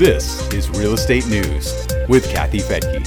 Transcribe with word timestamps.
This 0.00 0.50
is 0.54 0.70
Real 0.70 0.94
Estate 0.94 1.26
News 1.26 1.86
with 2.08 2.26
Kathy 2.30 2.60
Fettke. 2.60 3.04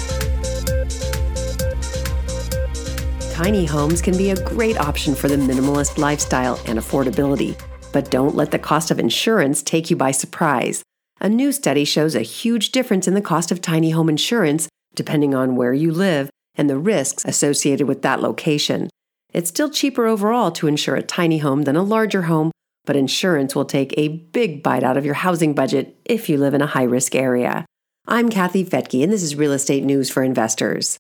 Tiny 3.34 3.66
homes 3.66 4.00
can 4.00 4.16
be 4.16 4.30
a 4.30 4.44
great 4.44 4.78
option 4.78 5.16
for 5.16 5.28
the 5.28 5.36
minimalist 5.36 5.98
lifestyle 5.98 6.60
and 6.68 6.78
affordability, 6.78 7.60
but 7.92 8.12
don't 8.12 8.36
let 8.36 8.52
the 8.52 8.60
cost 8.60 8.92
of 8.92 9.00
insurance 9.00 9.64
take 9.64 9.90
you 9.90 9.96
by 9.96 10.12
surprise. 10.12 10.84
A 11.20 11.28
new 11.28 11.52
study 11.52 11.84
shows 11.84 12.14
a 12.14 12.22
huge 12.22 12.72
difference 12.72 13.08
in 13.08 13.16
the 13.16 13.22
cost 13.22 13.52
of 13.52 13.60
tiny 13.60 13.90
home 13.90 14.08
insurance 14.08 14.70
depending 14.94 15.34
on 15.34 15.56
where 15.56 15.74
you 15.74 15.92
live 15.92 16.30
and 16.54 16.70
the 16.70 16.78
risks 16.78 17.26
associated 17.26 17.88
with 17.88 18.04
that 18.04 18.22
location. 18.22 18.88
It's 19.34 19.50
still 19.50 19.72
cheaper 19.72 20.06
overall 20.06 20.52
to 20.52 20.68
insure 20.68 20.96
a 20.96 21.02
tiny 21.02 21.40
home 21.40 21.64
than 21.64 21.76
a 21.76 21.82
larger 21.82 22.22
home, 22.30 22.52
but 22.86 22.96
insurance 22.96 23.56
will 23.56 23.66
take 23.66 23.94
a 23.98 24.08
big 24.08 24.62
bite 24.62 24.84
out 24.84 24.98
of 24.98 25.06
your 25.06 25.14
housing 25.14 25.54
budget 25.54 25.98
if 26.06 26.30
you 26.30 26.38
live 26.38 26.54
in 26.54 26.62
a 26.62 26.68
high 26.68 26.84
risk 26.84 27.16
area. 27.16 27.66
I'm 28.08 28.30
Kathy 28.30 28.66
Fettke, 28.66 29.04
and 29.04 29.12
this 29.12 29.24
is 29.24 29.36
Real 29.36 29.54
Estate 29.54 29.84
News 29.84 30.10
for 30.10 30.24
Investors. 30.24 30.98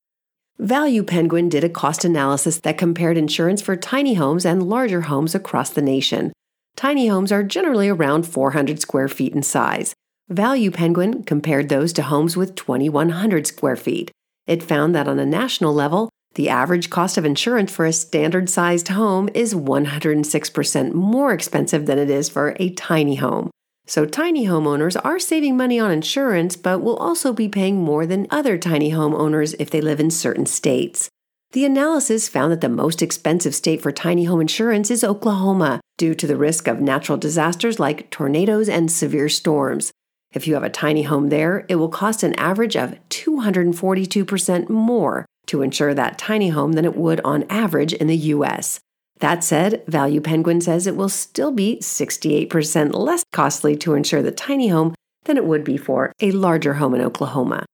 Value 0.59 1.03
Penguin 1.03 1.49
did 1.49 1.63
a 1.63 1.69
cost 1.69 2.05
analysis 2.05 2.59
that 2.59 2.77
compared 2.77 3.17
insurance 3.17 3.61
for 3.61 3.75
tiny 3.75 4.13
homes 4.13 4.45
and 4.45 4.69
larger 4.69 5.01
homes 5.01 5.35
across 5.35 5.71
the 5.71 5.81
nation. 5.81 6.31
Tiny 6.75 7.07
homes 7.07 7.31
are 7.31 7.43
generally 7.43 7.89
around 7.89 8.23
400 8.23 8.79
square 8.79 9.07
feet 9.07 9.33
in 9.33 9.43
size. 9.43 9.93
Value 10.29 10.71
Penguin 10.71 11.23
compared 11.23 11.69
those 11.69 11.91
to 11.93 12.03
homes 12.03 12.37
with 12.37 12.55
2,100 12.55 13.45
square 13.45 13.75
feet. 13.75 14.11
It 14.47 14.63
found 14.63 14.95
that 14.95 15.07
on 15.07 15.19
a 15.19 15.25
national 15.25 15.73
level, 15.73 16.09
the 16.35 16.49
average 16.49 16.89
cost 16.89 17.17
of 17.17 17.25
insurance 17.25 17.71
for 17.71 17.85
a 17.85 17.93
standard 17.93 18.49
sized 18.49 18.87
home 18.87 19.29
is 19.33 19.53
106% 19.53 20.93
more 20.93 21.33
expensive 21.33 21.85
than 21.85 21.99
it 21.99 22.09
is 22.09 22.29
for 22.29 22.55
a 22.59 22.69
tiny 22.71 23.15
home. 23.15 23.51
So, 23.85 24.05
tiny 24.05 24.45
homeowners 24.45 24.99
are 25.03 25.19
saving 25.19 25.57
money 25.57 25.79
on 25.79 25.91
insurance, 25.91 26.55
but 26.55 26.79
will 26.79 26.95
also 26.97 27.33
be 27.33 27.49
paying 27.49 27.81
more 27.81 28.05
than 28.05 28.27
other 28.29 28.57
tiny 28.57 28.91
homeowners 28.91 29.55
if 29.59 29.69
they 29.69 29.81
live 29.81 29.99
in 29.99 30.09
certain 30.09 30.45
states. 30.45 31.09
The 31.51 31.65
analysis 31.65 32.29
found 32.29 32.51
that 32.51 32.61
the 32.61 32.69
most 32.69 33.01
expensive 33.01 33.53
state 33.53 33.81
for 33.81 33.91
tiny 33.91 34.23
home 34.23 34.41
insurance 34.41 34.89
is 34.89 35.03
Oklahoma, 35.03 35.81
due 35.97 36.15
to 36.15 36.25
the 36.25 36.37
risk 36.37 36.67
of 36.67 36.81
natural 36.81 37.17
disasters 37.17 37.77
like 37.77 38.09
tornadoes 38.09 38.69
and 38.69 38.89
severe 38.89 39.29
storms. 39.29 39.91
If 40.33 40.47
you 40.47 40.55
have 40.55 40.63
a 40.63 40.69
tiny 40.69 41.03
home 41.03 41.29
there, 41.29 41.65
it 41.69 41.75
will 41.75 41.89
cost 41.89 42.23
an 42.23 42.33
average 42.35 42.75
of 42.75 42.97
242% 43.09 44.69
more 44.69 45.25
to 45.47 45.61
insure 45.61 45.93
that 45.93 46.17
tiny 46.17 46.49
home 46.49 46.73
than 46.73 46.85
it 46.85 46.95
would 46.95 47.21
on 47.21 47.43
average 47.49 47.93
in 47.93 48.07
the 48.07 48.17
US. 48.17 48.79
That 49.19 49.43
said, 49.43 49.83
Value 49.87 50.21
Penguin 50.21 50.61
says 50.61 50.85
it 50.85 50.95
will 50.95 51.09
still 51.09 51.51
be 51.51 51.77
68% 51.81 52.93
less 52.93 53.23
costly 53.31 53.75
to 53.77 53.93
insure 53.93 54.21
the 54.21 54.31
tiny 54.31 54.69
home 54.69 54.93
than 55.25 55.37
it 55.37 55.45
would 55.45 55.63
be 55.63 55.77
for 55.77 56.11
a 56.19 56.31
larger 56.31 56.75
home 56.75 56.93
in 56.93 57.01
Oklahoma. 57.01 57.65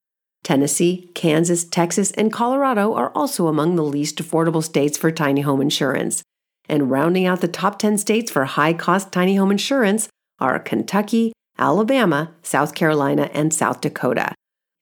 Tennessee, 0.44 1.12
Kansas, 1.16 1.64
Texas, 1.64 2.12
and 2.12 2.32
Colorado 2.32 2.94
are 2.94 3.12
also 3.16 3.48
among 3.48 3.76
the 3.76 3.84
least 3.84 4.18
affordable 4.18 4.64
states 4.64 4.98
for 4.98 5.12
tiny 5.12 5.42
home 5.42 5.62
insurance. 5.62 6.24
And 6.68 6.92
rounding 6.92 7.26
out 7.26 7.42
the 7.42 7.48
top 7.48 7.80
10 7.80 7.98
states 7.98 8.32
for 8.32 8.46
high 8.46 8.74
cost 8.74 9.12
tiny 9.12 9.36
home 9.36 9.52
insurance 9.52 10.08
are 10.40 10.60
Kentucky, 10.60 11.34
Alabama, 11.58 12.32
South 12.42 12.74
Carolina, 12.74 13.30
and 13.34 13.54
South 13.54 13.82
Dakota. 13.82 14.34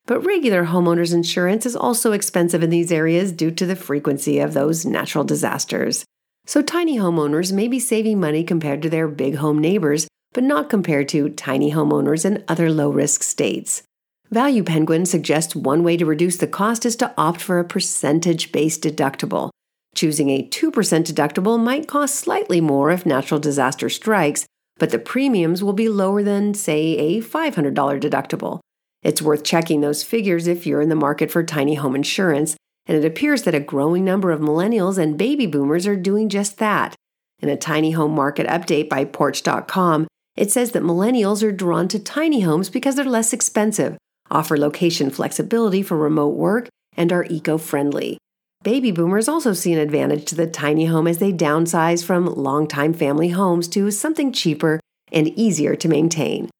But 0.08 0.24
regular 0.24 0.64
homeowners 0.64 1.12
insurance 1.12 1.66
is 1.66 1.76
also 1.76 2.12
expensive 2.12 2.62
in 2.62 2.70
these 2.70 2.90
areas 2.90 3.30
due 3.30 3.50
to 3.50 3.66
the 3.66 3.76
frequency 3.76 4.38
of 4.38 4.54
those 4.54 4.86
natural 4.86 5.22
disasters. 5.22 6.02
So 6.46 6.62
tiny 6.62 6.96
homeowners 6.96 7.52
may 7.52 7.68
be 7.68 7.78
saving 7.78 8.18
money 8.18 8.42
compared 8.42 8.80
to 8.80 8.88
their 8.88 9.06
big 9.06 9.34
home 9.36 9.58
neighbors, 9.58 10.08
but 10.32 10.44
not 10.44 10.70
compared 10.70 11.10
to 11.10 11.28
tiny 11.28 11.72
homeowners 11.72 12.24
in 12.24 12.42
other 12.48 12.72
low 12.72 12.88
risk 12.88 13.22
states. 13.22 13.82
Value 14.30 14.64
Penguin 14.64 15.04
suggests 15.04 15.54
one 15.54 15.84
way 15.84 15.98
to 15.98 16.06
reduce 16.06 16.38
the 16.38 16.46
cost 16.46 16.86
is 16.86 16.96
to 16.96 17.12
opt 17.18 17.42
for 17.42 17.58
a 17.58 17.64
percentage 17.64 18.50
based 18.50 18.82
deductible. 18.82 19.50
Choosing 19.94 20.30
a 20.30 20.42
2% 20.42 20.72
deductible 20.72 21.62
might 21.62 21.86
cost 21.86 22.14
slightly 22.14 22.62
more 22.62 22.90
if 22.90 23.04
natural 23.04 23.38
disaster 23.38 23.90
strikes, 23.90 24.46
but 24.78 24.88
the 24.88 24.98
premiums 24.98 25.62
will 25.62 25.74
be 25.74 25.90
lower 25.90 26.22
than, 26.22 26.54
say, 26.54 26.96
a 26.96 27.20
$500 27.20 27.74
deductible. 28.00 28.60
It's 29.02 29.22
worth 29.22 29.44
checking 29.44 29.80
those 29.80 30.02
figures 30.02 30.46
if 30.46 30.66
you're 30.66 30.80
in 30.80 30.88
the 30.88 30.94
market 30.94 31.30
for 31.30 31.42
tiny 31.42 31.74
home 31.74 31.94
insurance, 31.94 32.56
and 32.86 32.96
it 32.96 33.04
appears 33.04 33.42
that 33.42 33.54
a 33.54 33.60
growing 33.60 34.04
number 34.04 34.30
of 34.30 34.40
millennials 34.40 34.98
and 34.98 35.18
baby 35.18 35.46
boomers 35.46 35.86
are 35.86 35.96
doing 35.96 36.28
just 36.28 36.58
that. 36.58 36.94
In 37.40 37.48
a 37.48 37.56
tiny 37.56 37.92
home 37.92 38.12
market 38.12 38.46
update 38.48 38.88
by 38.88 39.04
Porch.com, 39.04 40.08
it 40.36 40.50
says 40.50 40.72
that 40.72 40.82
millennials 40.82 41.42
are 41.42 41.52
drawn 41.52 41.86
to 41.88 41.98
tiny 41.98 42.40
homes 42.40 42.70
because 42.70 42.96
they're 42.96 43.04
less 43.04 43.32
expensive, 43.32 43.96
offer 44.30 44.56
location 44.56 45.10
flexibility 45.10 45.82
for 45.82 45.96
remote 45.96 46.34
work, 46.34 46.68
and 46.96 47.12
are 47.12 47.26
eco 47.30 47.58
friendly. 47.58 48.18
Baby 48.64 48.90
boomers 48.90 49.28
also 49.28 49.52
see 49.52 49.72
an 49.72 49.78
advantage 49.78 50.24
to 50.26 50.34
the 50.34 50.48
tiny 50.48 50.86
home 50.86 51.06
as 51.06 51.18
they 51.18 51.32
downsize 51.32 52.04
from 52.04 52.26
longtime 52.26 52.92
family 52.92 53.28
homes 53.28 53.68
to 53.68 53.90
something 53.92 54.32
cheaper 54.32 54.80
and 55.12 55.28
easier 55.28 55.76
to 55.76 55.88
maintain. 55.88 56.50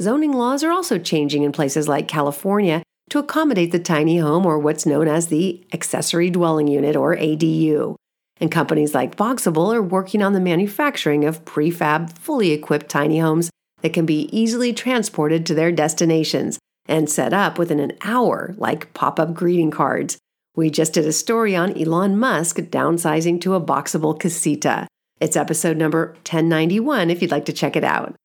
Zoning 0.00 0.32
laws 0.32 0.64
are 0.64 0.72
also 0.72 0.98
changing 0.98 1.44
in 1.44 1.52
places 1.52 1.86
like 1.86 2.08
California 2.08 2.82
to 3.10 3.18
accommodate 3.18 3.70
the 3.70 3.78
tiny 3.78 4.18
home 4.18 4.44
or 4.44 4.58
what's 4.58 4.86
known 4.86 5.06
as 5.06 5.28
the 5.28 5.64
accessory 5.72 6.30
dwelling 6.30 6.66
unit 6.66 6.96
or 6.96 7.16
ADU. 7.16 7.94
And 8.40 8.50
companies 8.50 8.94
like 8.94 9.16
Boxable 9.16 9.72
are 9.72 9.82
working 9.82 10.20
on 10.20 10.32
the 10.32 10.40
manufacturing 10.40 11.24
of 11.24 11.44
prefab, 11.44 12.18
fully 12.18 12.50
equipped 12.50 12.88
tiny 12.88 13.20
homes 13.20 13.50
that 13.82 13.92
can 13.92 14.04
be 14.04 14.28
easily 14.36 14.72
transported 14.72 15.46
to 15.46 15.54
their 15.54 15.70
destinations 15.70 16.58
and 16.86 17.08
set 17.08 17.32
up 17.32 17.56
within 17.56 17.78
an 17.78 17.92
hour, 18.02 18.54
like 18.58 18.92
pop 18.94 19.20
up 19.20 19.32
greeting 19.32 19.70
cards. 19.70 20.18
We 20.56 20.70
just 20.70 20.92
did 20.92 21.06
a 21.06 21.12
story 21.12 21.54
on 21.54 21.78
Elon 21.80 22.18
Musk 22.18 22.56
downsizing 22.56 23.40
to 23.42 23.54
a 23.54 23.60
Boxable 23.60 24.18
casita. 24.18 24.88
It's 25.20 25.36
episode 25.36 25.76
number 25.76 26.08
1091 26.28 27.10
if 27.10 27.22
you'd 27.22 27.30
like 27.30 27.44
to 27.46 27.52
check 27.52 27.76
it 27.76 27.84
out. 27.84 28.16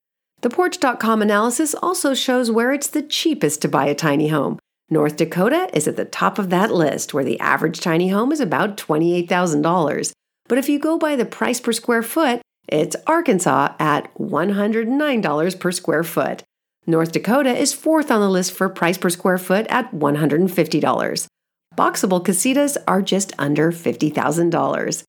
The 0.42 0.50
Porch.com 0.50 1.22
analysis 1.22 1.76
also 1.76 2.14
shows 2.14 2.50
where 2.50 2.72
it's 2.72 2.88
the 2.88 3.02
cheapest 3.02 3.62
to 3.62 3.68
buy 3.68 3.88
a 3.88 3.96
tiny 3.96 4.30
home. 4.30 4.58
North 4.90 5.18
Dakota 5.18 5.70
is 5.74 5.86
at 5.88 5.98
the 5.98 6.06
top 6.06 6.40
of 6.40 6.50
that 6.50 6.72
list, 6.72 7.14
where 7.14 7.26
the 7.26 7.40
average 7.42 7.82
tiny 7.82 8.08
home 8.08 8.32
is 8.32 8.40
about 8.40 8.78
$28,000. 8.78 10.12
But 10.48 10.58
if 10.58 10.70
you 10.70 10.80
go 10.80 10.98
by 10.98 11.18
the 11.18 11.26
price 11.26 11.60
per 11.60 11.74
square 11.74 12.02
foot, 12.02 12.42
it's 12.70 12.96
Arkansas 13.06 13.74
at 13.80 14.14
$109 14.16 15.60
per 15.60 15.72
square 15.72 16.04
foot. 16.04 16.44
North 16.88 17.12
Dakota 17.12 17.56
is 17.56 17.74
fourth 17.74 18.10
on 18.10 18.22
the 18.22 18.30
list 18.30 18.54
for 18.54 18.70
price 18.70 18.98
per 18.98 19.10
square 19.10 19.38
foot 19.38 19.68
at 19.68 19.92
$150. 19.92 21.28
Boxable 21.76 22.26
casitas 22.26 22.78
are 22.88 23.02
just 23.02 23.34
under 23.38 23.72
$50,000. 23.72 25.04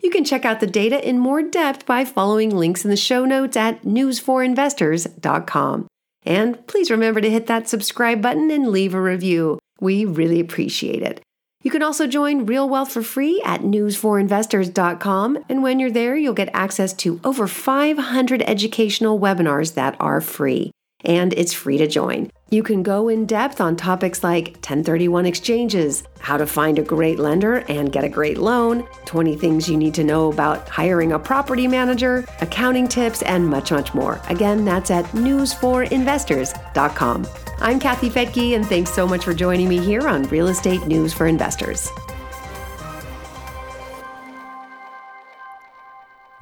You 0.00 0.10
can 0.10 0.24
check 0.24 0.44
out 0.44 0.60
the 0.60 0.66
data 0.66 1.06
in 1.06 1.18
more 1.18 1.42
depth 1.42 1.86
by 1.86 2.04
following 2.04 2.50
links 2.50 2.84
in 2.84 2.90
the 2.90 2.96
show 2.96 3.24
notes 3.24 3.56
at 3.56 3.82
newsforinvestors.com. 3.82 5.86
And 6.24 6.66
please 6.66 6.90
remember 6.90 7.20
to 7.20 7.30
hit 7.30 7.46
that 7.46 7.68
subscribe 7.68 8.20
button 8.20 8.50
and 8.50 8.68
leave 8.68 8.94
a 8.94 9.00
review. 9.00 9.58
We 9.80 10.04
really 10.04 10.40
appreciate 10.40 11.02
it. 11.02 11.20
You 11.62 11.70
can 11.70 11.82
also 11.82 12.06
join 12.06 12.46
Real 12.46 12.68
Wealth 12.68 12.92
for 12.92 13.02
free 13.02 13.42
at 13.44 13.62
newsforinvestors.com. 13.62 15.44
And 15.48 15.62
when 15.62 15.80
you're 15.80 15.90
there, 15.90 16.16
you'll 16.16 16.34
get 16.34 16.50
access 16.52 16.92
to 16.94 17.20
over 17.24 17.48
500 17.48 18.42
educational 18.42 19.18
webinars 19.18 19.74
that 19.74 19.96
are 19.98 20.20
free 20.20 20.70
and 21.04 21.32
it's 21.34 21.52
free 21.52 21.78
to 21.78 21.86
join. 21.86 22.30
You 22.48 22.62
can 22.62 22.84
go 22.84 23.08
in 23.08 23.26
depth 23.26 23.60
on 23.60 23.74
topics 23.74 24.22
like 24.22 24.50
1031 24.58 25.26
exchanges, 25.26 26.04
how 26.20 26.36
to 26.36 26.46
find 26.46 26.78
a 26.78 26.82
great 26.82 27.18
lender 27.18 27.64
and 27.68 27.90
get 27.90 28.04
a 28.04 28.08
great 28.08 28.38
loan, 28.38 28.86
20 29.04 29.34
things 29.34 29.68
you 29.68 29.76
need 29.76 29.94
to 29.94 30.04
know 30.04 30.30
about 30.30 30.68
hiring 30.68 31.10
a 31.10 31.18
property 31.18 31.66
manager, 31.66 32.24
accounting 32.40 32.86
tips, 32.86 33.22
and 33.22 33.48
much, 33.48 33.72
much 33.72 33.94
more. 33.94 34.20
Again, 34.28 34.64
that's 34.64 34.92
at 34.92 35.06
newsforinvestors.com. 35.06 37.26
I'm 37.58 37.80
Kathy 37.80 38.10
Fettke, 38.10 38.54
and 38.54 38.64
thanks 38.64 38.92
so 38.92 39.08
much 39.08 39.24
for 39.24 39.34
joining 39.34 39.68
me 39.68 39.78
here 39.78 40.06
on 40.06 40.22
Real 40.28 40.46
Estate 40.46 40.86
News 40.86 41.12
for 41.12 41.26
Investors. 41.26 41.90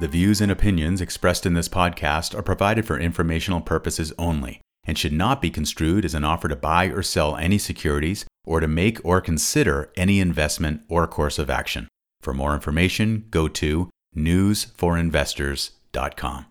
The 0.00 0.08
views 0.08 0.42
and 0.42 0.52
opinions 0.52 1.00
expressed 1.00 1.46
in 1.46 1.54
this 1.54 1.70
podcast 1.70 2.38
are 2.38 2.42
provided 2.42 2.86
for 2.86 2.98
informational 2.98 3.62
purposes 3.62 4.12
only 4.18 4.60
and 4.86 4.98
should 4.98 5.12
not 5.12 5.42
be 5.42 5.50
construed 5.50 6.04
as 6.04 6.14
an 6.14 6.24
offer 6.24 6.48
to 6.48 6.56
buy 6.56 6.86
or 6.86 7.02
sell 7.02 7.36
any 7.36 7.58
securities 7.58 8.24
or 8.44 8.60
to 8.60 8.68
make 8.68 9.04
or 9.04 9.20
consider 9.20 9.90
any 9.96 10.20
investment 10.20 10.82
or 10.88 11.06
course 11.06 11.38
of 11.38 11.50
action. 11.50 11.86
For 12.20 12.34
more 12.34 12.54
information, 12.54 13.26
go 13.30 13.48
to 13.48 13.90
newsforinvestors.com. 14.16 16.42